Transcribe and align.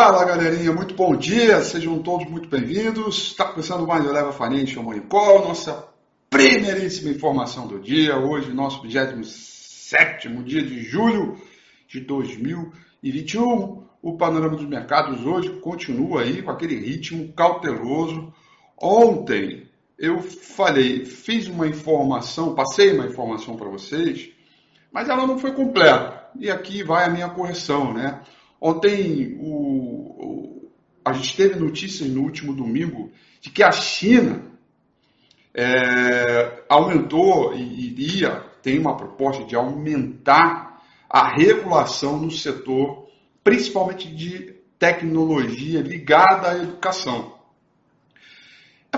Fala 0.00 0.24
galerinha, 0.24 0.72
muito 0.72 0.94
bom 0.94 1.16
dia, 1.16 1.60
sejam 1.60 2.00
todos 2.00 2.30
muito 2.30 2.48
bem-vindos. 2.48 3.32
Está 3.32 3.46
começando 3.46 3.84
mais 3.84 4.06
o 4.06 4.12
Leva 4.12 4.32
Financial 4.32 4.80
Money 4.80 5.00
Call, 5.00 5.48
nossa 5.48 5.88
primeiríssima 6.30 7.10
informação 7.10 7.66
do 7.66 7.80
dia. 7.80 8.16
Hoje, 8.16 8.52
nosso 8.52 8.80
27 8.80 10.28
dia 10.44 10.62
de 10.62 10.84
julho 10.84 11.36
de 11.88 11.98
2021. 11.98 13.82
O 14.00 14.16
panorama 14.16 14.56
dos 14.56 14.68
mercados 14.68 15.26
hoje 15.26 15.50
continua 15.58 16.22
aí 16.22 16.42
com 16.42 16.52
aquele 16.52 16.76
ritmo 16.76 17.32
cauteloso. 17.32 18.32
Ontem 18.80 19.66
eu 19.98 20.22
falei, 20.22 21.06
fiz 21.06 21.48
uma 21.48 21.66
informação, 21.66 22.54
passei 22.54 22.92
uma 22.92 23.06
informação 23.06 23.56
para 23.56 23.68
vocês, 23.68 24.30
mas 24.92 25.08
ela 25.08 25.26
não 25.26 25.40
foi 25.40 25.50
completa. 25.50 26.30
E 26.38 26.48
aqui 26.48 26.84
vai 26.84 27.04
a 27.04 27.10
minha 27.10 27.30
correção, 27.30 27.92
né? 27.92 28.20
Ontem 28.60 29.36
o, 29.40 29.46
o, 29.46 30.72
a 31.04 31.12
gente 31.12 31.36
teve 31.36 31.58
notícias 31.58 32.08
no 32.10 32.22
último 32.22 32.52
domingo 32.52 33.10
de 33.40 33.50
que 33.50 33.62
a 33.62 33.70
China 33.70 34.42
é, 35.54 36.64
aumentou 36.68 37.54
e 37.54 37.86
iria, 37.86 38.44
tem 38.62 38.78
uma 38.78 38.96
proposta 38.96 39.44
de 39.44 39.56
aumentar 39.56 40.82
a 41.08 41.34
regulação 41.34 42.18
no 42.18 42.30
setor, 42.30 43.08
principalmente 43.42 44.08
de 44.14 44.54
tecnologia 44.78 45.80
ligada 45.80 46.50
à 46.50 46.58
educação. 46.58 47.38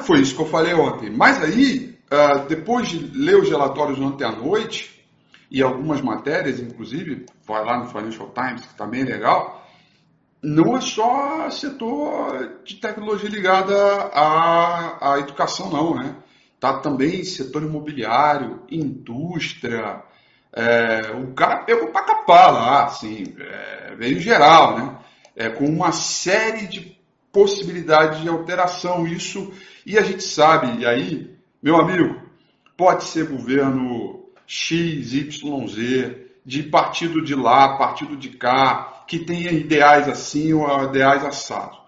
Foi 0.03 0.21
isso 0.21 0.34
que 0.34 0.42
eu 0.42 0.47
falei 0.47 0.75
ontem. 0.75 1.10
Mas 1.10 1.42
aí, 1.42 1.98
ah, 2.10 2.38
depois 2.48 2.88
de 2.88 2.98
ler 2.98 3.37
os 3.37 3.48
relatórios 3.48 3.98
ontem 4.00 4.25
à 4.25 4.32
noite, 4.32 4.99
e 5.50 5.62
algumas 5.62 6.00
matérias, 6.00 6.60
inclusive, 6.60 7.26
vai 7.44 7.64
lá 7.64 7.78
no 7.78 7.88
Financial 7.88 8.30
Times, 8.32 8.66
que 8.66 8.74
também 8.76 9.04
tá 9.04 9.12
legal, 9.12 9.66
não 10.42 10.76
é 10.76 10.80
só 10.80 11.50
setor 11.50 12.62
de 12.64 12.76
tecnologia 12.76 13.28
ligada 13.28 13.74
à, 14.14 15.14
à 15.14 15.18
educação, 15.18 15.70
não, 15.70 15.94
né? 15.94 16.16
Tá 16.58 16.78
também 16.78 17.24
setor 17.24 17.62
imobiliário, 17.62 18.62
indústria. 18.70 20.02
É, 20.52 21.12
o 21.12 21.34
cara 21.34 21.64
pegou 21.64 21.88
para 21.88 22.04
capar 22.04 22.52
lá, 22.52 22.84
assim, 22.84 23.24
é, 23.38 24.14
geral, 24.14 24.78
né? 24.78 24.98
É, 25.36 25.50
com 25.50 25.64
uma 25.66 25.92
série 25.92 26.66
de 26.66 26.98
possibilidades 27.32 28.20
de 28.20 28.28
alteração. 28.28 29.06
Isso, 29.06 29.52
e 29.84 29.98
a 29.98 30.02
gente 30.02 30.22
sabe, 30.22 30.80
e 30.80 30.86
aí, 30.86 31.36
meu 31.62 31.76
amigo, 31.76 32.20
pode 32.76 33.04
ser 33.04 33.28
governo 33.28 34.19
X, 34.52 35.12
Y, 35.12 35.68
Z, 35.68 36.26
de 36.44 36.64
partido 36.64 37.22
de 37.22 37.36
lá, 37.36 37.76
partido 37.78 38.16
de 38.16 38.30
cá, 38.30 39.04
que 39.06 39.20
tenha 39.20 39.52
ideais 39.52 40.08
assim 40.08 40.52
ou 40.52 40.86
ideais 40.86 41.24
assados. 41.24 41.78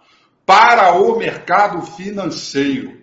Para 0.47 0.95
o 0.95 1.19
mercado 1.19 1.83
financeiro, 1.83 3.01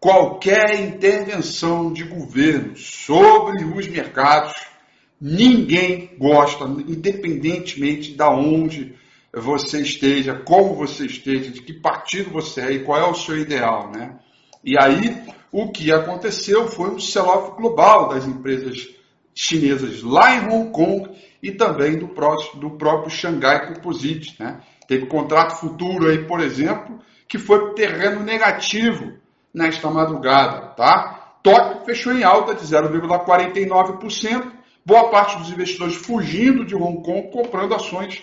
qualquer 0.00 0.80
intervenção 0.80 1.92
de 1.92 2.02
governo 2.02 2.76
sobre 2.76 3.62
os 3.62 3.86
mercados, 3.86 4.54
ninguém 5.20 6.16
gosta, 6.18 6.64
independentemente 6.64 8.16
de 8.16 8.24
onde 8.24 8.96
você 9.32 9.80
esteja, 9.80 10.34
como 10.34 10.74
você 10.74 11.06
esteja, 11.06 11.52
de 11.52 11.62
que 11.62 11.72
partido 11.72 12.30
você 12.30 12.62
é 12.62 12.72
e 12.72 12.84
qual 12.84 12.98
é 12.98 13.08
o 13.08 13.14
seu 13.14 13.38
ideal, 13.38 13.92
né? 13.92 14.18
E 14.64 14.76
aí, 14.80 15.22
o 15.50 15.70
que 15.70 15.92
aconteceu 15.92 16.68
foi 16.68 16.90
um 16.90 16.98
sell-off 16.98 17.56
global 17.56 18.08
das 18.08 18.26
empresas 18.26 18.88
chinesas 19.34 20.02
lá 20.02 20.34
em 20.34 20.48
Hong 20.48 20.70
Kong 20.72 21.10
e 21.42 21.52
também 21.52 21.96
do, 21.96 22.08
próximo, 22.08 22.60
do 22.60 22.70
próprio 22.72 23.10
Shanghai 23.10 23.72
Composite. 23.72 24.34
Né? 24.40 24.60
Teve 24.86 25.06
contrato 25.06 25.60
futuro 25.60 26.08
aí, 26.08 26.24
por 26.26 26.40
exemplo, 26.40 26.98
que 27.28 27.38
foi 27.38 27.74
terreno 27.74 28.20
negativo 28.20 29.12
nesta 29.54 29.88
madrugada. 29.90 30.68
Tá? 30.68 31.38
Tóquio 31.42 31.84
fechou 31.84 32.12
em 32.12 32.24
alta 32.24 32.54
de 32.54 32.64
0,49%, 32.64 34.52
boa 34.84 35.08
parte 35.10 35.38
dos 35.38 35.50
investidores 35.50 35.94
fugindo 35.94 36.64
de 36.64 36.74
Hong 36.74 37.02
Kong, 37.02 37.30
comprando 37.30 37.74
ações 37.74 38.22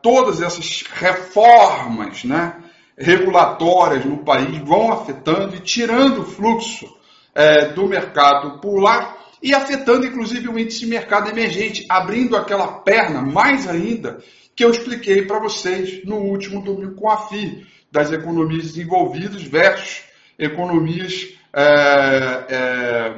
todas 0.00 0.40
essas 0.40 0.84
reformas 0.92 2.22
né, 2.24 2.54
regulatórias 2.96 4.04
no 4.04 4.18
país 4.18 4.56
vão 4.58 4.92
afetando 4.92 5.56
e 5.56 5.60
tirando 5.60 6.20
o 6.20 6.24
fluxo 6.24 6.86
uh, 6.86 7.74
do 7.74 7.84
mercado 7.86 8.60
por 8.60 8.78
lá 8.80 9.16
e 9.42 9.54
afetando 9.54 10.06
inclusive 10.06 10.48
o 10.48 10.58
índice 10.58 10.80
de 10.80 10.86
mercado 10.86 11.30
emergente, 11.30 11.86
abrindo 11.88 12.36
aquela 12.36 12.66
perna 12.68 13.22
mais 13.22 13.68
ainda 13.68 14.18
que 14.54 14.64
eu 14.64 14.70
expliquei 14.70 15.22
para 15.22 15.38
vocês 15.38 16.04
no 16.04 16.16
último 16.16 16.62
domingo 16.62 16.96
com 16.96 17.08
a 17.08 17.28
FI, 17.28 17.66
das 17.90 18.12
economias 18.12 18.64
desenvolvidas 18.64 19.42
versus 19.42 20.02
economias 20.38 21.28
é, 21.52 22.44
é, 22.48 23.14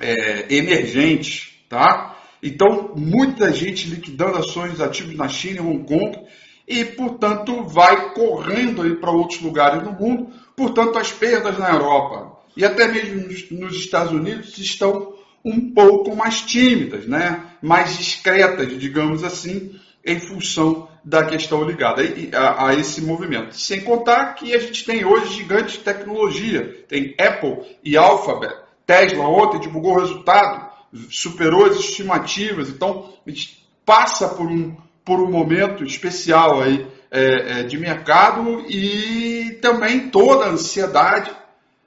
é, 0.00 0.54
emergentes, 0.54 1.64
tá? 1.68 2.16
Então, 2.42 2.94
muita 2.96 3.52
gente 3.52 3.88
liquidando 3.88 4.38
ações 4.38 4.80
ativos 4.80 5.14
na 5.16 5.28
China 5.28 5.58
e 5.58 5.60
Hong 5.60 5.84
Kong 5.84 6.18
e, 6.66 6.84
portanto, 6.84 7.64
vai 7.64 8.14
correndo 8.14 8.82
aí 8.82 8.94
para 8.96 9.10
outros 9.10 9.40
lugares 9.40 9.82
do 9.82 9.92
mundo. 9.92 10.32
Portanto, 10.56 10.98
as 10.98 11.12
perdas 11.12 11.58
na 11.58 11.70
Europa 11.70 12.38
e 12.56 12.64
até 12.64 12.88
mesmo 12.88 13.28
nos 13.58 13.76
Estados 13.76 14.12
Unidos 14.12 14.56
estão 14.58 15.14
um 15.44 15.72
pouco 15.72 16.14
mais 16.14 16.42
tímidas, 16.42 17.06
né? 17.06 17.44
mais 17.62 17.96
discretas, 17.96 18.78
digamos 18.78 19.24
assim, 19.24 19.78
em 20.04 20.18
função 20.18 20.88
da 21.04 21.24
questão 21.24 21.64
ligada 21.64 22.02
a, 22.34 22.68
a, 22.68 22.74
esse 22.74 23.00
movimento. 23.02 23.56
Sem 23.56 23.80
contar 23.80 24.34
que 24.34 24.54
a 24.54 24.58
gente 24.58 24.84
tem 24.84 25.04
hoje 25.04 25.34
gigantes 25.34 25.74
de 25.74 25.80
tecnologia, 25.80 26.84
tem 26.88 27.14
Apple 27.18 27.64
e 27.82 27.96
Alphabet. 27.96 28.54
Tesla 28.86 29.24
ontem 29.24 29.60
divulgou 29.60 29.94
o 29.94 30.00
resultado, 30.00 30.68
superou 31.10 31.66
as 31.66 31.76
estimativas, 31.76 32.68
então 32.68 33.12
a 33.26 33.30
gente 33.30 33.66
passa 33.84 34.28
por 34.28 34.46
um, 34.46 34.76
por 35.04 35.20
um 35.20 35.30
momento 35.30 35.84
especial 35.84 36.60
aí, 36.60 36.86
é, 37.10 37.60
é, 37.60 37.62
de 37.64 37.76
mercado 37.76 38.64
e 38.68 39.58
também 39.60 40.10
toda 40.10 40.44
a 40.44 40.50
ansiedade 40.50 41.30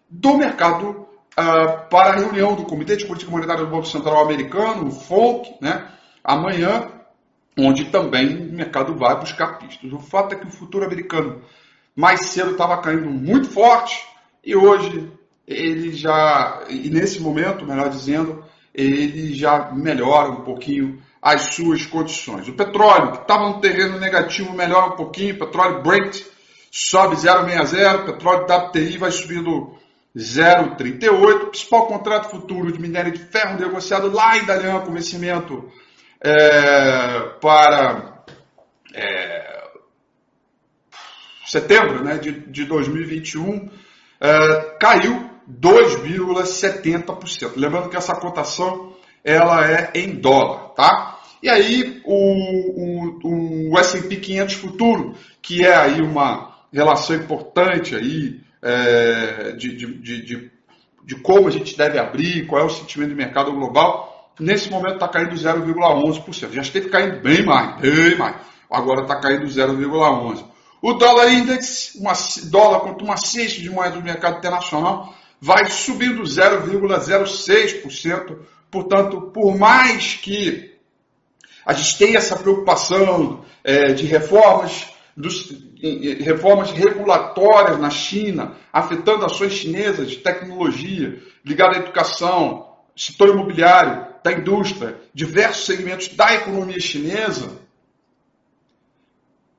do 0.10 0.38
mercado 0.38 1.03
uh, 1.38 1.90
para 1.90 2.14
a 2.14 2.16
reunião 2.16 2.56
do 2.56 2.64
Comitê 2.64 2.96
de 2.96 3.06
Política 3.06 3.32
Monetária 3.32 3.64
do 3.64 3.72
Banco 3.72 3.88
Central 3.88 4.24
Americano, 4.24 4.88
o 4.88 4.92
FONC, 4.92 5.56
né, 5.62 5.88
amanhã, 6.24 6.90
onde 7.58 7.86
também 7.86 8.50
o 8.50 8.54
mercado 8.54 8.96
vai 8.96 9.20
buscar 9.20 9.58
pistas. 9.60 9.92
O 9.92 10.00
fato 10.00 10.34
é 10.34 10.38
que 10.38 10.48
o 10.48 10.52
futuro 10.52 10.86
americano 10.86 11.42
mais 11.96 12.22
cedo 12.22 12.52
estava 12.52 12.82
caindo 12.82 13.10
muito 13.10 13.50
forte 13.50 14.04
e 14.44 14.56
hoje 14.56 15.12
ele 15.48 15.92
já, 15.94 16.64
e 16.70 16.90
nesse 16.90 17.22
momento, 17.22 17.66
melhor 17.66 17.90
dizendo, 17.90 18.44
ele 18.74 19.34
já 19.34 19.72
melhora 19.72 20.30
um 20.30 20.42
pouquinho 20.42 21.02
as 21.22 21.54
suas 21.54 21.86
condições. 21.86 22.48
O 22.48 22.54
petróleo, 22.54 23.12
que 23.12 23.22
estava 23.22 23.50
no 23.50 23.62
terreno 23.62 24.00
negativo, 24.00 24.54
melhora 24.54 24.88
um 24.88 24.96
pouquinho, 24.96 25.38
petróleo 25.38 25.84
Brent 25.84 26.22
sobe 26.72 27.16
0,60, 27.16 28.06
petróleo 28.06 28.46
WTI 28.46 28.98
vai 28.98 29.12
subindo 29.12 29.78
0,38, 30.16 31.50
principal 31.50 31.88
contrato 31.88 32.30
futuro 32.30 32.72
de 32.72 32.80
minério 32.80 33.12
de 33.12 33.20
ferro 33.20 33.60
negociado 33.60 34.12
lá 34.12 34.38
em 34.38 34.46
Dalian 34.46 34.82
com 34.82 34.94
vencimento 34.94 35.72
é, 36.22 37.20
para 37.42 38.24
é, 38.94 39.64
setembro 41.46 42.04
né, 42.04 42.18
de, 42.18 42.32
de 42.32 42.66
2021 42.66 43.70
é, 44.22 44.78
caiu 44.80 45.32
2,70%. 45.50 47.54
Lembrando 47.56 47.90
que 47.90 47.98
essa 47.98 48.16
cotação 48.16 48.96
ela 49.24 49.68
é 49.70 49.92
em 49.96 50.16
dólar, 50.16 50.70
tá? 50.76 51.20
E 51.42 51.50
aí 51.50 52.02
o, 52.06 53.24
o, 53.24 53.74
o 53.74 53.80
S&P 53.80 54.18
500 54.18 54.56
futuro, 54.56 55.16
que 55.42 55.66
é 55.66 55.76
aí 55.76 56.02
uma 56.02 56.54
relação 56.72 57.16
importante 57.16 57.96
aí 57.96 58.44
é, 58.64 59.52
de, 59.52 59.76
de, 59.76 60.00
de, 60.00 60.52
de, 61.04 61.16
como 61.22 61.48
a 61.48 61.52
gente 61.52 61.78
deve 61.78 62.00
abrir, 62.00 62.48
qual 62.48 62.62
é 62.62 62.66
o 62.66 62.70
sentimento 62.70 63.10
do 63.10 63.16
mercado 63.16 63.52
global, 63.52 64.32
nesse 64.40 64.70
momento 64.70 64.96
está 64.96 65.08
caindo 65.08 65.36
0,11%. 65.36 66.54
Já 66.54 66.62
esteve 66.62 66.90
caindo 66.90 67.22
bem 67.22 67.46
mais, 67.46 67.82
bem 67.82 68.18
mais. 68.18 68.38
Agora 68.72 69.02
está 69.02 69.20
caindo 69.20 69.46
0,11%. 69.46 70.46
O 70.82 70.94
dólar 70.94 71.32
index, 71.32 71.96
uma, 71.96 72.14
dólar 72.50 72.80
contra 72.82 73.06
uma 73.06 73.18
cesta 73.18 73.62
de 73.62 73.70
moeda 73.70 73.96
do 73.96 74.04
mercado 74.04 74.38
internacional, 74.38 75.14
vai 75.40 75.70
subindo 75.70 76.24
0,06%. 76.24 78.38
Portanto, 78.72 79.30
por 79.34 79.58
mais 79.58 80.16
que 80.16 80.74
A 81.66 81.74
gente 81.74 81.98
tem 81.98 82.16
essa 82.16 82.36
preocupação 82.36 83.44
é, 83.64 83.94
de 83.94 84.06
reformas, 84.06 84.88
dos, 85.16 85.52
reformas 86.22 86.72
regulatórias 86.72 87.80
na 87.80 87.90
China, 87.90 88.56
afetando 88.72 89.26
ações 89.26 89.54
chinesas 89.54 90.10
de 90.10 90.18
tecnologia, 90.18 91.22
ligada 91.46 91.78
à 91.78 91.80
educação, 91.80 92.74
setor 92.96 93.30
imobiliário, 93.30 94.14
da 94.24 94.32
indústria, 94.32 94.98
diversos 95.14 95.66
segmentos 95.66 96.08
da 96.10 96.34
economia 96.34 96.80
chinesa. 96.80 97.62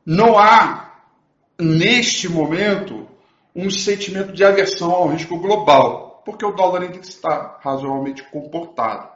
Não 0.05 0.39
há, 0.39 0.93
neste 1.59 2.29
momento, 2.29 3.06
um 3.55 3.71
sentimento 3.71 4.33
de 4.33 4.45
aversão 4.45 4.91
ao 4.91 5.09
risco 5.09 5.39
global, 5.39 6.23
porque 6.25 6.45
o 6.45 6.53
dólar 6.53 6.83
ainda 6.83 6.99
está 6.99 7.59
razoavelmente 7.62 8.23
comportado. 8.31 9.09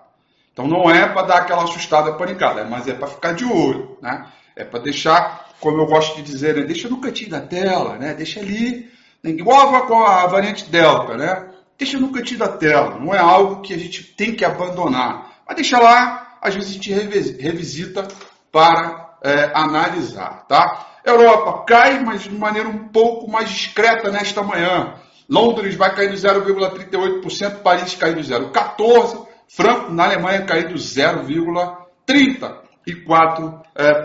Então 0.53 0.67
não 0.67 0.91
é 0.91 1.09
para 1.09 1.27
dar 1.27 1.37
aquela 1.39 1.65
assustada 1.65 2.13
panicada, 2.15 2.65
mas 2.65 2.87
é 2.89 2.93
para 2.93 3.07
ficar 3.07 3.33
de 3.33 3.45
olho, 3.45 3.97
né? 4.03 4.31
É 4.57 4.65
para 4.65 4.81
deixar, 4.81 5.48
como 5.61 5.81
eu 5.81 5.87
gosto 5.87 6.17
de 6.17 6.23
dizer, 6.23 6.57
né? 6.57 6.63
deixa 6.63 6.89
no 6.89 7.01
cantinho 7.01 7.31
da 7.31 7.41
tela, 7.41 7.97
né? 7.97 8.15
Deixa 8.15 8.41
ali, 8.41 8.91
igual 9.25 9.87
com 9.87 10.03
a 10.03 10.27
variante 10.27 10.69
Delta, 10.71 11.17
né? 11.17 11.49
Deixa 11.79 11.99
no 11.99 12.13
cantinho 12.13 12.41
da 12.41 12.49
tela, 12.49 12.99
não 12.99 13.15
é 13.15 13.19
algo 13.19 13.63
que 13.63 13.75
a 13.75 13.79
gente 13.79 14.03
tem 14.03 14.35
que 14.35 14.45
abandonar. 14.45 15.33
Mas 15.47 15.57
deixa 15.57 15.79
lá, 15.79 16.37
às 16.41 16.55
vezes 16.55 16.71
a 16.71 16.75
gente 16.75 16.93
revisita 16.93 18.09
para 18.51 19.17
é, 19.23 19.51
analisar, 19.55 20.47
tá? 20.49 20.87
Europa 21.05 21.65
cai, 21.67 22.03
mas 22.05 22.23
de 22.23 22.35
maneira 22.35 22.69
um 22.69 22.89
pouco 22.89 23.31
mais 23.31 23.49
discreta 23.49 24.11
nesta 24.11 24.43
manhã. 24.43 24.95
Londres 25.29 25.75
vai 25.75 25.95
cair 25.95 26.11
de 26.11 26.17
0,38%, 26.17 27.63
Paris 27.63 27.95
cai 27.95 28.15
de 28.15 28.23
0,14%, 28.23 29.29
Franco, 29.49 29.93
na 29.93 30.05
Alemanha, 30.05 30.43
caindo 30.43 30.75
0,34%. 30.75 33.63
É, 33.75 34.03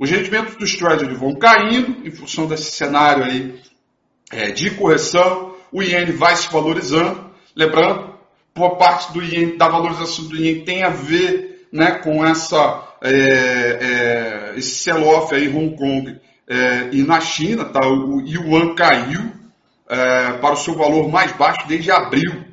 Os 0.00 0.08
rendimentos 0.08 0.56
dos 0.56 0.74
Treasury 0.76 1.14
vão 1.14 1.34
caindo 1.34 2.06
em 2.06 2.10
função 2.10 2.46
desse 2.46 2.72
cenário 2.72 3.22
aí 3.22 3.60
é, 4.32 4.50
de 4.50 4.70
correção. 4.70 5.54
O 5.70 5.82
iene 5.82 6.12
vai 6.12 6.34
se 6.36 6.50
valorizando. 6.50 7.30
Lembrando, 7.54 8.14
por 8.54 8.78
parte 8.78 9.12
do 9.12 9.58
da 9.58 9.68
valorização 9.68 10.24
do 10.24 10.36
iene 10.36 10.64
tem 10.64 10.82
a 10.82 10.88
ver 10.88 11.68
né, 11.70 11.90
com 12.02 12.24
essa, 12.24 12.82
é, 13.02 13.12
é, 13.12 14.58
esse 14.58 14.76
sell-off 14.76 15.34
aí 15.34 15.48
em 15.48 15.54
Hong 15.54 15.76
Kong 15.76 16.18
é, 16.48 16.88
e 16.92 17.02
na 17.02 17.20
China. 17.20 17.66
Tá? 17.66 17.86
O 17.86 18.22
yuan 18.26 18.74
caiu 18.74 19.30
é, 19.86 20.32
para 20.32 20.54
o 20.54 20.56
seu 20.56 20.74
valor 20.74 21.10
mais 21.10 21.30
baixo 21.32 21.68
desde 21.68 21.90
abril 21.90 22.48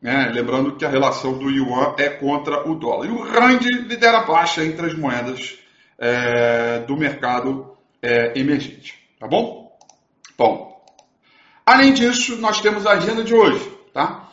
né? 0.00 0.30
Lembrando 0.34 0.76
que 0.76 0.84
a 0.84 0.90
relação 0.90 1.32
do 1.38 1.50
yuan 1.50 1.94
é 1.96 2.10
contra 2.10 2.68
o 2.68 2.74
dólar. 2.74 3.06
E 3.06 3.10
o 3.10 3.22
rand 3.22 3.60
lidera 3.88 4.18
a 4.18 4.24
baixa 4.26 4.62
entre 4.62 4.84
as 4.84 4.94
moedas 4.94 5.63
é, 5.98 6.80
do 6.80 6.96
mercado 6.96 7.76
é, 8.02 8.38
emergente. 8.38 8.98
Tá 9.18 9.26
bom? 9.26 9.76
Bom. 10.36 10.84
Além 11.64 11.92
disso, 11.92 12.36
nós 12.36 12.60
temos 12.60 12.86
a 12.86 12.92
agenda 12.92 13.24
de 13.24 13.34
hoje. 13.34 13.70
Tá? 13.92 14.28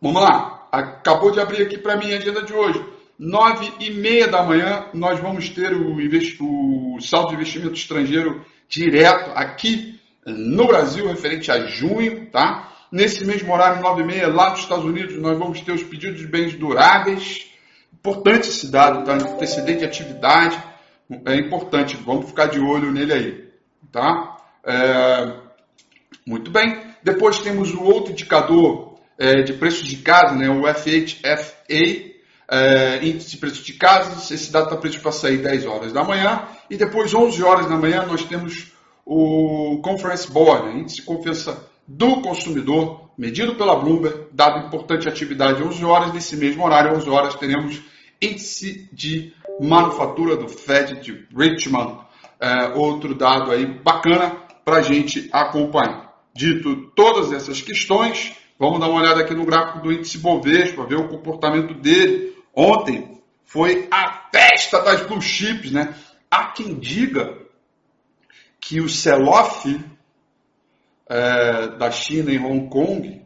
Vamos 0.00 0.22
lá. 0.22 0.68
Acabou 0.72 1.30
de 1.30 1.40
abrir 1.40 1.62
aqui 1.62 1.78
para 1.78 1.96
mim 1.96 2.12
a 2.12 2.16
agenda 2.16 2.42
de 2.42 2.52
hoje. 2.52 2.84
Nove 3.18 3.72
e 3.80 3.90
meia 3.90 4.28
da 4.28 4.42
manhã 4.42 4.86
nós 4.92 5.18
vamos 5.20 5.48
ter 5.48 5.72
o, 5.72 5.96
o 5.96 7.00
saldo 7.00 7.28
de 7.28 7.34
investimento 7.34 7.74
estrangeiro 7.74 8.44
direto 8.68 9.30
aqui 9.34 9.98
no 10.26 10.66
Brasil, 10.66 11.06
referente 11.06 11.50
a 11.50 11.66
junho, 11.66 12.26
tá? 12.30 12.72
Nesse 12.90 13.24
mesmo 13.24 13.52
horário, 13.52 13.80
9 13.80 14.02
e 14.02 14.06
meia, 14.06 14.28
lá 14.28 14.50
nos 14.50 14.60
Estados 14.60 14.84
Unidos, 14.84 15.16
nós 15.16 15.38
vamos 15.38 15.60
ter 15.60 15.72
os 15.72 15.82
pedidos 15.82 16.18
de 16.20 16.26
bens 16.26 16.54
duráveis. 16.54 17.46
Importante 17.98 18.48
esse 18.48 18.70
dado, 18.70 19.04
tá? 19.04 19.14
Antecedente 19.14 19.80
de 19.80 19.84
atividade. 19.84 20.62
É 21.24 21.36
importante, 21.36 21.96
vamos 21.96 22.26
ficar 22.26 22.46
de 22.46 22.60
olho 22.60 22.92
nele 22.92 23.12
aí. 23.12 23.48
Tá? 23.90 24.36
É... 24.64 25.46
Muito 26.26 26.50
bem. 26.50 26.80
Depois 27.02 27.38
temos 27.38 27.72
o 27.72 27.82
outro 27.82 28.12
indicador 28.12 28.96
é, 29.18 29.42
de 29.42 29.54
preços 29.54 29.86
de 29.86 29.96
casa, 29.96 30.34
né? 30.34 30.48
o 30.48 30.62
FHFA, 30.66 31.54
é, 32.48 32.98
índice 33.02 33.30
de 33.30 33.36
preço 33.38 33.62
de 33.62 33.72
casas. 33.74 34.30
Esse 34.30 34.50
dado 34.50 34.64
está 34.64 34.76
previsto 34.76 35.02
para 35.02 35.12
sair 35.12 35.38
10 35.38 35.66
horas 35.66 35.92
da 35.92 36.04
manhã. 36.04 36.46
E 36.68 36.76
depois, 36.76 37.14
11 37.14 37.42
horas 37.42 37.68
da 37.68 37.76
manhã, 37.76 38.04
nós 38.06 38.24
temos 38.24 38.72
o 39.04 39.80
Conference 39.82 40.30
Board, 40.30 40.68
né? 40.68 40.80
índice 40.80 40.96
de 40.96 41.02
confiança 41.02 41.64
do 41.86 42.20
consumidor, 42.20 43.05
medido 43.16 43.54
pela 43.54 43.76
Bloomberg, 43.76 44.26
dado 44.32 44.66
importante 44.66 45.08
atividade 45.08 45.62
11 45.62 45.84
horas, 45.84 46.12
nesse 46.12 46.36
mesmo 46.36 46.64
horário, 46.64 46.96
11 46.96 47.08
horas, 47.08 47.34
teremos 47.34 47.80
índice 48.20 48.88
de 48.92 49.32
manufatura 49.60 50.36
do 50.36 50.48
Fed 50.48 51.00
de 51.00 51.26
Richmond, 51.34 52.00
é, 52.40 52.68
outro 52.74 53.14
dado 53.14 53.50
aí 53.50 53.66
bacana 53.66 54.36
para 54.64 54.78
a 54.78 54.82
gente 54.82 55.28
acompanhar. 55.32 56.14
Dito 56.34 56.90
todas 56.94 57.32
essas 57.32 57.62
questões, 57.62 58.34
vamos 58.58 58.78
dar 58.80 58.88
uma 58.88 59.00
olhada 59.00 59.22
aqui 59.22 59.34
no 59.34 59.46
gráfico 59.46 59.80
do 59.80 59.92
índice 59.92 60.18
Bovespa, 60.18 60.84
ver 60.84 60.96
o 60.96 61.08
comportamento 61.08 61.72
dele. 61.72 62.36
Ontem 62.54 63.20
foi 63.44 63.88
a 63.90 64.28
festa 64.30 64.80
das 64.82 65.00
blue 65.02 65.22
chips, 65.22 65.70
né? 65.70 65.94
Há 66.30 66.48
quem 66.48 66.74
diga 66.74 67.38
que 68.60 68.80
o 68.80 68.88
sell-off 68.88 69.80
é, 71.08 71.68
da 71.76 71.90
China 71.90 72.32
em 72.32 72.38
Hong 72.38 72.68
Kong, 72.68 73.22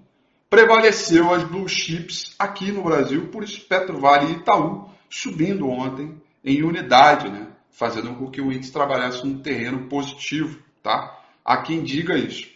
prevaleceu 0.49 1.33
as 1.33 1.45
blue 1.45 1.69
chips 1.69 2.35
aqui 2.39 2.73
no 2.73 2.83
Brasil, 2.83 3.29
por 3.29 3.45
isso 3.45 3.67
Petrovale 3.67 4.33
e 4.33 4.37
Itaú 4.37 4.91
subindo 5.09 5.69
ontem 5.69 6.21
em 6.45 6.63
unidade, 6.63 7.29
né? 7.29 7.49
fazendo 7.71 8.15
com 8.15 8.31
que 8.31 8.41
o 8.41 8.53
índice 8.53 8.73
trabalhasse 8.73 9.25
num 9.27 9.41
terreno 9.41 9.89
positivo. 9.89 10.61
Tá? 10.83 11.19
Há 11.45 11.59
quem 11.59 11.83
diga 11.83 12.17
isso. 12.17 12.49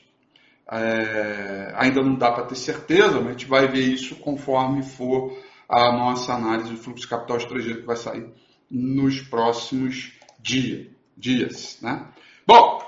É, 0.70 1.72
ainda 1.76 2.02
não 2.02 2.14
dá 2.14 2.32
para 2.32 2.44
ter 2.44 2.56
certeza, 2.56 3.20
mas 3.20 3.26
a 3.26 3.30
gente 3.32 3.46
vai 3.46 3.68
ver 3.68 3.82
isso 3.82 4.16
conforme 4.16 4.82
for 4.82 5.36
a 5.68 5.92
nossa 5.92 6.32
análise 6.32 6.70
do 6.70 6.76
fluxo 6.76 7.02
de 7.02 7.08
capital 7.08 7.36
estrangeiro 7.36 7.80
que 7.80 7.86
vai 7.86 7.96
sair 7.96 8.26
nos 8.70 9.20
próximos 9.20 10.12
dia, 10.40 10.90
dias. 11.16 11.78
Né? 11.80 12.06
Bom, 12.46 12.83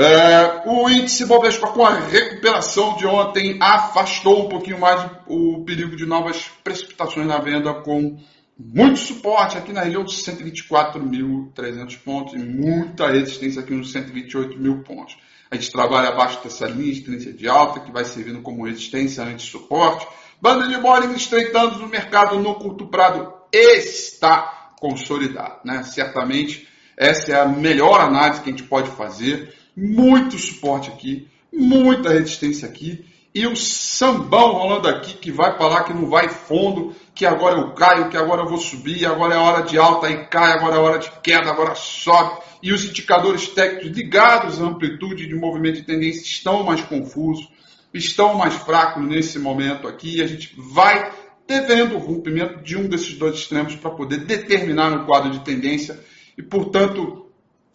é, 0.00 0.62
o 0.66 0.88
índice 0.88 1.26
Bovespa 1.26 1.68
com 1.68 1.84
a 1.84 1.98
recuperação 1.98 2.96
de 2.96 3.06
ontem 3.06 3.58
afastou 3.60 4.46
um 4.46 4.48
pouquinho 4.48 4.80
mais 4.80 5.10
o 5.26 5.62
perigo 5.64 5.94
de 5.94 6.06
novas 6.06 6.50
precipitações 6.64 7.26
na 7.26 7.38
venda 7.38 7.74
com 7.74 8.18
muito 8.58 8.98
suporte 8.98 9.58
aqui 9.58 9.72
na 9.72 9.82
região 9.82 10.02
dos 10.02 10.22
124.300 10.24 11.98
pontos 12.02 12.34
e 12.34 12.38
muita 12.38 13.10
resistência 13.10 13.60
aqui 13.60 13.74
nos 13.74 13.92
128 13.92 14.58
mil 14.58 14.82
pontos. 14.82 15.16
A 15.50 15.56
gente 15.56 15.70
trabalha 15.70 16.08
abaixo 16.08 16.42
dessa 16.42 16.66
linha 16.66 16.92
de 16.92 17.00
tendência 17.00 17.32
de 17.32 17.48
alta 17.48 17.80
que 17.80 17.90
vai 17.90 18.04
servindo 18.04 18.40
como 18.40 18.64
resistência 18.64 19.22
antes 19.24 19.46
de 19.46 19.50
suporte. 19.50 20.06
Banda 20.40 20.68
de 20.68 20.78
Bollinger 20.78 21.16
estreitando 21.16 21.78
no 21.78 21.88
mercado 21.88 22.38
no 22.38 22.54
curto 22.54 22.86
prazo 22.86 23.32
está 23.52 24.72
consolidado. 24.80 25.60
Né? 25.64 25.82
Certamente 25.82 26.68
essa 26.96 27.32
é 27.32 27.40
a 27.40 27.46
melhor 27.46 28.00
análise 28.00 28.42
que 28.42 28.50
a 28.50 28.52
gente 28.52 28.64
pode 28.64 28.90
fazer 28.90 29.54
muito 29.80 30.38
suporte 30.38 30.90
aqui, 30.90 31.26
muita 31.52 32.10
resistência 32.10 32.68
aqui, 32.68 33.04
e 33.34 33.46
o 33.46 33.56
sambão 33.56 34.52
rolando 34.52 34.88
aqui 34.88 35.14
que 35.14 35.30
vai 35.30 35.56
para 35.56 35.68
lá, 35.68 35.84
que 35.84 35.94
não 35.94 36.06
vai 36.06 36.28
fundo, 36.28 36.94
que 37.14 37.24
agora 37.24 37.60
eu 37.60 37.72
caio, 37.74 38.10
que 38.10 38.16
agora 38.16 38.42
eu 38.42 38.48
vou 38.48 38.58
subir, 38.58 39.06
agora 39.06 39.34
é 39.34 39.38
hora 39.38 39.62
de 39.62 39.78
alta, 39.78 40.08
aí 40.08 40.26
cai, 40.26 40.52
agora 40.52 40.76
é 40.76 40.78
hora 40.78 40.98
de 40.98 41.10
queda, 41.22 41.48
agora 41.48 41.74
sobe. 41.74 42.42
E 42.62 42.72
os 42.72 42.84
indicadores 42.84 43.48
técnicos 43.48 43.96
ligados 43.96 44.60
à 44.60 44.64
amplitude 44.64 45.28
de 45.28 45.34
movimento 45.34 45.76
de 45.76 45.82
tendência 45.82 46.22
estão 46.22 46.64
mais 46.64 46.82
confusos, 46.82 47.48
estão 47.94 48.34
mais 48.34 48.54
fracos 48.54 49.02
nesse 49.04 49.38
momento 49.38 49.86
aqui, 49.86 50.18
e 50.18 50.22
a 50.22 50.26
gente 50.26 50.52
vai 50.58 51.12
devendo 51.46 51.96
o 51.96 51.98
rompimento 51.98 52.62
de 52.62 52.76
um 52.76 52.88
desses 52.88 53.16
dois 53.16 53.36
extremos 53.36 53.76
para 53.76 53.90
poder 53.90 54.24
determinar 54.24 54.92
um 54.92 55.04
quadro 55.04 55.30
de 55.30 55.40
tendência 55.40 55.98
e, 56.36 56.42
portanto, 56.42 57.29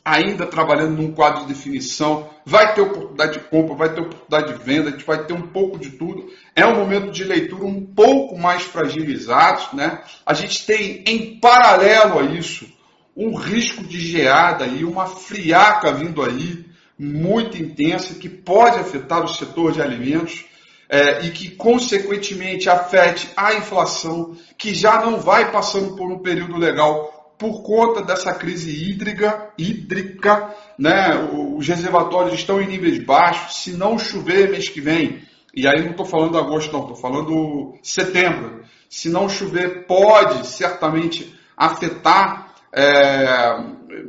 ainda 0.05 0.45
trabalhando 0.45 1.01
num 1.01 1.11
quadro 1.11 1.41
de 1.41 1.47
definição, 1.47 2.29
vai 2.45 2.75
ter 2.75 2.81
oportunidade 2.81 3.39
de 3.39 3.45
compra, 3.45 3.75
vai 3.75 3.89
ter 3.91 4.01
oportunidade 4.01 4.53
de 4.53 4.63
venda, 4.63 4.89
a 4.89 4.91
gente 4.91 5.03
vai 5.03 5.25
ter 5.25 5.33
um 5.33 5.47
pouco 5.47 5.79
de 5.79 5.89
tudo. 5.89 6.31
É 6.55 6.63
um 6.63 6.75
momento 6.75 7.11
de 7.11 7.23
leitura 7.23 7.65
um 7.65 7.83
pouco 7.83 8.37
mais 8.37 8.61
fragilizado, 8.61 9.75
né? 9.75 10.03
A 10.23 10.35
gente 10.35 10.63
tem 10.67 11.03
em 11.07 11.39
paralelo 11.39 12.19
a 12.19 12.23
isso 12.23 12.71
um 13.17 13.33
risco 13.35 13.83
de 13.83 13.99
geada 13.99 14.67
e 14.67 14.83
uma 14.83 15.07
friaca 15.07 15.91
vindo 15.91 16.21
aí 16.21 16.65
muito 16.99 17.57
intensa 17.57 18.13
que 18.13 18.29
pode 18.29 18.77
afetar 18.77 19.23
o 19.23 19.27
setor 19.27 19.71
de 19.71 19.81
alimentos. 19.81 20.45
É, 20.87 21.25
e 21.25 21.31
que, 21.31 21.49
consequentemente, 21.49 22.69
afete 22.69 23.27
a 23.35 23.55
inflação, 23.55 24.37
que 24.55 24.71
já 24.71 25.01
não 25.01 25.19
vai 25.19 25.51
passando 25.51 25.95
por 25.95 26.11
um 26.11 26.19
período 26.19 26.57
legal 26.57 27.14
por 27.37 27.63
conta 27.63 28.01
dessa 28.01 28.33
crise 28.33 28.71
hídrica, 28.71 29.51
hídrica 29.57 30.53
né, 30.77 31.29
os 31.55 31.67
reservatórios 31.67 32.33
estão 32.33 32.61
em 32.61 32.67
níveis 32.67 33.03
baixos, 33.03 33.63
se 33.63 33.71
não 33.71 33.99
chover 33.99 34.49
mês 34.49 34.69
que 34.69 34.81
vem, 34.81 35.21
e 35.55 35.67
aí 35.67 35.83
não 35.83 35.91
estou 35.91 36.05
falando 36.05 36.37
agosto 36.37 36.73
não, 36.73 36.81
estou 36.81 36.97
falando 36.97 37.75
setembro, 37.81 38.63
Se 38.89 39.09
não 39.09 39.29
chover, 39.29 39.85
pode 39.85 40.45
certamente 40.47 41.33
afetar 41.55 42.53
é, 42.73 43.57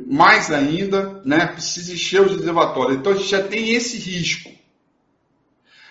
mais 0.05 0.51
ainda, 0.51 1.21
né? 1.23 1.47
Precisa 1.47 1.93
encher 1.93 2.21
os 2.21 2.35
reservatórios. 2.35 2.97
Então 2.97 3.13
a 3.13 3.15
gente 3.15 3.29
já 3.29 3.41
tem 3.41 3.71
esse 3.71 3.97
risco. 3.97 4.51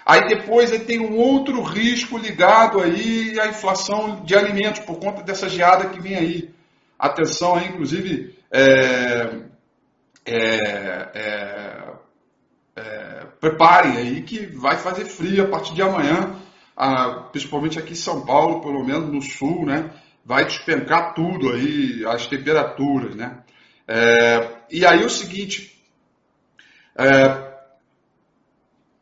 Aí 0.05 0.28
depois 0.28 0.71
ele 0.71 0.85
tem 0.85 1.00
um 1.00 1.16
outro 1.16 1.62
risco 1.62 2.19
ligado 2.19 2.81
aí 2.81 3.40
à 3.40 3.49
inflação 3.49 4.23
de 4.25 4.37
alimentos 4.37 4.81
por 4.83 4.99
conta 4.99 5.23
dessa 5.23 5.49
geada 5.49 5.88
que 5.88 6.00
vem 6.00 6.14
aí. 6.14 6.56
Atenção 6.99 7.55
aí, 7.55 7.69
inclusive, 7.69 8.37
é, 8.50 9.43
é, 10.25 10.37
é, 11.15 11.93
é, 12.76 13.26
preparem 13.41 13.97
aí 13.97 14.23
que 14.23 14.47
vai 14.47 14.76
fazer 14.76 15.05
frio 15.05 15.45
a 15.45 15.49
partir 15.49 15.75
de 15.75 15.83
amanhã, 15.83 16.37
ah, 16.76 17.29
principalmente 17.31 17.79
aqui 17.79 17.93
em 17.93 17.97
São 17.97 18.25
Paulo, 18.25 18.61
pelo 18.61 18.85
menos 18.85 19.11
no 19.12 19.23
sul, 19.23 19.65
né? 19.67 19.91
Vai 20.25 20.45
despencar 20.45 21.15
tudo 21.15 21.53
aí, 21.53 22.05
as 22.07 22.26
temperaturas, 22.26 23.15
né? 23.15 23.43
É, 23.87 24.50
e 24.71 24.85
aí 24.85 25.05
o 25.05 25.11
seguinte, 25.11 25.81
é, 26.97 27.47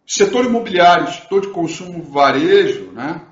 Setor 0.06 0.44
imobiliário, 0.44 1.10
setor 1.10 1.40
de 1.40 1.48
consumo 1.48 2.02
varejo, 2.02 2.92
né, 2.92 3.22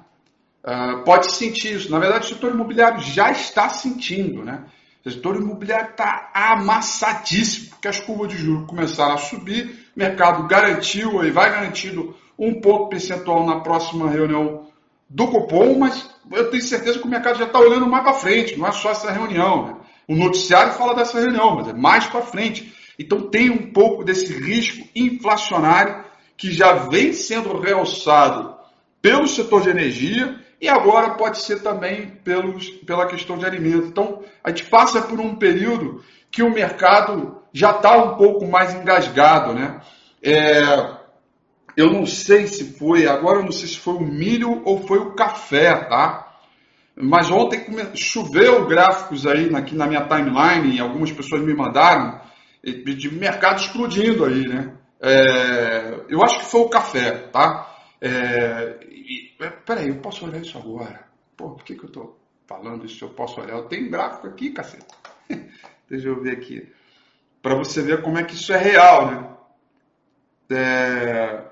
uh, 0.64 1.04
pode 1.04 1.32
sentir 1.32 1.74
isso. 1.74 1.90
Na 1.90 1.98
verdade, 1.98 2.26
o 2.26 2.28
setor 2.28 2.52
imobiliário 2.52 3.00
já 3.00 3.30
está 3.30 3.68
sentindo. 3.68 4.44
Né? 4.44 4.64
O 5.04 5.10
setor 5.10 5.36
imobiliário 5.36 5.90
está 5.90 6.30
amassadíssimo, 6.32 7.70
porque 7.70 7.88
as 7.88 8.00
curvas 8.00 8.28
de 8.28 8.38
juros 8.38 8.68
começaram 8.68 9.14
a 9.14 9.18
subir, 9.18 9.86
o 9.96 9.98
mercado 9.98 10.46
garantiu 10.46 11.24
e 11.24 11.30
vai 11.30 11.50
garantindo 11.50 12.14
um 12.38 12.60
ponto 12.60 12.88
percentual 12.88 13.44
na 13.44 13.60
próxima 13.60 14.08
reunião 14.08 14.68
do 15.08 15.28
Copom, 15.28 15.78
mas 15.78 16.08
eu 16.30 16.50
tenho 16.50 16.62
certeza 16.62 16.98
que 16.98 17.06
o 17.06 17.10
mercado 17.10 17.38
já 17.38 17.44
está 17.44 17.58
olhando 17.58 17.86
mais 17.86 18.02
para 18.02 18.14
frente, 18.14 18.56
não 18.56 18.66
é 18.66 18.72
só 18.72 18.90
essa 18.90 19.10
reunião. 19.10 19.66
Né? 19.66 19.76
O 20.08 20.16
noticiário 20.16 20.72
fala 20.72 20.94
dessa 20.94 21.20
reunião, 21.20 21.56
mas 21.56 21.68
é 21.68 21.72
mais 21.72 22.06
para 22.06 22.22
frente. 22.22 22.72
Então 22.98 23.28
tem 23.28 23.50
um 23.50 23.72
pouco 23.72 24.04
desse 24.04 24.32
risco 24.32 24.86
inflacionário 24.94 26.04
que 26.36 26.52
já 26.52 26.72
vem 26.72 27.12
sendo 27.12 27.58
realçado 27.58 28.54
pelo 29.00 29.26
setor 29.26 29.62
de 29.62 29.70
energia 29.70 30.40
e 30.62 30.68
agora 30.68 31.14
pode 31.14 31.42
ser 31.42 31.60
também 31.60 32.06
pelos, 32.22 32.70
pela 32.70 33.08
questão 33.08 33.36
de 33.36 33.44
alimentos. 33.44 33.88
Então, 33.88 34.22
a 34.44 34.50
gente 34.50 34.66
passa 34.66 35.02
por 35.02 35.18
um 35.18 35.34
período 35.34 36.04
que 36.30 36.40
o 36.40 36.54
mercado 36.54 37.42
já 37.52 37.72
está 37.72 37.96
um 37.96 38.16
pouco 38.16 38.46
mais 38.46 38.72
engasgado, 38.72 39.54
né? 39.54 39.80
É, 40.22 40.62
eu 41.76 41.90
não 41.92 42.06
sei 42.06 42.46
se 42.46 42.78
foi, 42.78 43.08
agora 43.08 43.40
eu 43.40 43.44
não 43.44 43.50
sei 43.50 43.66
se 43.66 43.78
foi 43.80 43.94
o 43.94 44.00
milho 44.00 44.62
ou 44.64 44.86
foi 44.86 44.98
o 45.00 45.16
café, 45.16 45.74
tá? 45.74 46.32
Mas 46.94 47.28
ontem 47.28 47.66
choveu 47.96 48.64
gráficos 48.68 49.26
aí 49.26 49.52
aqui 49.56 49.74
na 49.74 49.88
minha 49.88 50.06
timeline, 50.06 50.76
e 50.76 50.80
algumas 50.80 51.10
pessoas 51.10 51.42
me 51.42 51.54
mandaram, 51.54 52.20
de 52.62 53.12
mercado 53.12 53.60
explodindo 53.60 54.24
aí, 54.24 54.46
né? 54.46 54.74
É, 55.00 56.04
eu 56.08 56.22
acho 56.22 56.38
que 56.38 56.46
foi 56.46 56.60
o 56.60 56.68
café, 56.68 57.10
tá? 57.32 57.68
É, 58.00 58.91
é, 59.40 59.50
peraí, 59.50 59.88
eu 59.88 60.00
posso 60.00 60.24
olhar 60.26 60.40
isso 60.40 60.58
agora? 60.58 61.08
Pô, 61.36 61.50
por 61.50 61.64
que, 61.64 61.74
que 61.74 61.84
eu 61.84 61.90
tô 61.90 62.16
falando 62.46 62.84
isso? 62.86 63.04
Eu 63.04 63.10
posso 63.10 63.40
olhar? 63.40 63.54
Eu 63.56 63.68
tenho 63.68 63.90
gráfico 63.90 64.26
aqui, 64.26 64.50
cacete. 64.50 64.84
Deixa 65.88 66.08
eu 66.08 66.22
ver 66.22 66.32
aqui. 66.32 66.72
Para 67.42 67.56
você 67.56 67.82
ver 67.82 68.02
como 68.02 68.18
é 68.18 68.24
que 68.24 68.34
isso 68.34 68.52
é 68.52 68.56
real, 68.56 69.10
né? 69.10 69.28
É... 70.50 71.44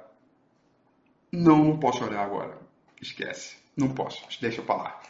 Não, 1.32 1.64
não 1.64 1.78
posso 1.78 2.04
olhar 2.04 2.24
agora. 2.24 2.58
Esquece. 3.00 3.56
Não 3.76 3.88
posso. 3.88 4.22
Deixa 4.40 4.62
para 4.62 4.76
lá. 4.82 5.00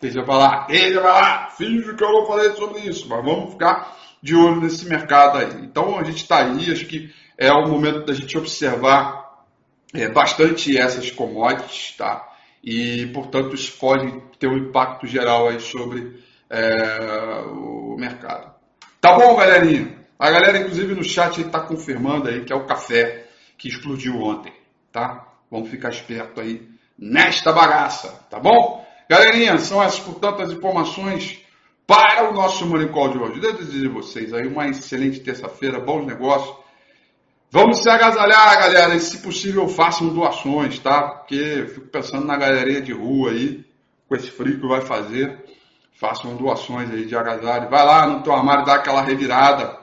deixa 0.00 0.22
para 0.22 0.36
lá. 0.36 0.66
Deixa 0.66 1.00
lá. 1.00 1.50
Finge 1.50 1.94
que 1.94 2.04
eu 2.04 2.12
não 2.12 2.26
falei 2.26 2.50
sobre 2.52 2.80
isso. 2.80 3.08
Mas 3.08 3.24
vamos 3.24 3.52
ficar 3.52 3.96
de 4.22 4.34
olho 4.34 4.60
nesse 4.60 4.86
mercado 4.86 5.38
aí. 5.38 5.64
Então 5.64 5.98
a 5.98 6.04
gente 6.04 6.22
está 6.22 6.44
aí. 6.44 6.70
Acho 6.70 6.86
que 6.86 7.12
é 7.36 7.52
o 7.52 7.68
momento 7.68 8.04
da 8.04 8.14
gente 8.14 8.36
observar 8.36 9.17
é, 9.94 10.08
bastante 10.08 10.76
essas 10.76 11.10
commodities, 11.10 11.94
tá? 11.96 12.28
E, 12.62 13.06
portanto, 13.14 13.54
isso 13.54 13.72
pode 13.78 14.12
ter 14.38 14.48
um 14.48 14.56
impacto 14.56 15.06
geral 15.06 15.48
aí 15.48 15.60
sobre 15.60 16.22
é, 16.50 17.42
o 17.46 17.96
mercado. 17.98 18.52
Tá 19.00 19.16
bom, 19.16 19.36
galerinha? 19.36 19.96
A 20.18 20.30
galera, 20.30 20.58
inclusive, 20.58 20.94
no 20.94 21.04
chat 21.04 21.40
está 21.40 21.60
confirmando 21.60 22.28
aí 22.28 22.44
que 22.44 22.52
é 22.52 22.56
o 22.56 22.66
café 22.66 23.26
que 23.56 23.68
explodiu 23.68 24.16
ontem, 24.20 24.52
tá? 24.92 25.26
Vamos 25.50 25.70
ficar 25.70 25.90
esperto 25.90 26.40
aí 26.40 26.68
nesta 26.98 27.52
bagaça, 27.52 28.08
tá 28.28 28.38
bom? 28.38 28.84
Galerinha, 29.08 29.58
são 29.58 29.82
essas, 29.82 30.00
portanto, 30.00 30.42
as 30.42 30.50
informações 30.50 31.38
para 31.86 32.28
o 32.28 32.34
nosso 32.34 32.66
Morning 32.66 32.88
Call 32.88 33.10
de 33.10 33.18
hoje. 33.18 33.40
Desejo 33.40 33.90
a 33.90 33.94
vocês 33.94 34.34
aí 34.34 34.46
uma 34.46 34.68
excelente 34.68 35.20
terça-feira, 35.20 35.80
bons 35.80 36.04
negócios 36.04 36.54
Vamos 37.50 37.82
se 37.82 37.88
agasalhar, 37.88 38.58
galera, 38.58 38.94
e 38.94 39.00
se 39.00 39.18
possível 39.18 39.66
façam 39.68 40.08
doações, 40.08 40.78
tá? 40.78 41.02
Porque 41.02 41.34
eu 41.34 41.68
fico 41.68 41.86
pensando 41.86 42.26
na 42.26 42.36
galerinha 42.36 42.82
de 42.82 42.92
rua 42.92 43.30
aí, 43.30 43.64
com 44.06 44.14
esse 44.14 44.30
frio 44.30 44.60
que 44.60 44.66
vai 44.66 44.82
fazer. 44.82 45.44
Façam 45.98 46.36
doações 46.36 46.90
aí 46.90 47.06
de 47.06 47.16
agasalho. 47.16 47.70
Vai 47.70 47.84
lá 47.84 48.06
no 48.06 48.22
teu 48.22 48.34
armário, 48.34 48.66
dá 48.66 48.74
aquela 48.74 49.02
revirada. 49.02 49.78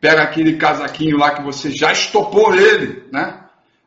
Pega 0.00 0.22
aquele 0.22 0.56
casaquinho 0.56 1.18
lá 1.18 1.32
que 1.34 1.42
você 1.42 1.70
já 1.70 1.92
estopou 1.92 2.54
ele, 2.54 3.04
né? 3.12 3.44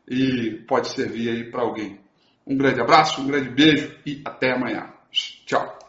E 0.08 0.62
pode 0.68 0.88
servir 0.88 1.28
aí 1.28 1.50
para 1.50 1.62
alguém. 1.62 2.00
Um 2.46 2.56
grande 2.56 2.80
abraço, 2.80 3.20
um 3.20 3.26
grande 3.26 3.48
beijo 3.48 3.96
e 4.06 4.22
até 4.24 4.52
amanhã. 4.52 4.92
Tchau. 5.10 5.81